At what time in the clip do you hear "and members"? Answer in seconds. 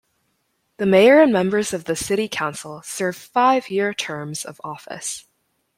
1.21-1.73